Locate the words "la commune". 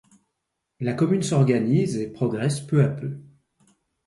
0.79-1.21